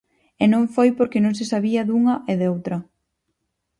E 0.43 0.45
non 0.53 0.63
foi 0.75 0.89
porque 0.97 1.23
non 1.23 1.33
se 1.39 1.45
sabía 1.53 1.81
dunha 1.89 2.15
e 2.31 2.33
doutra. 2.41 2.77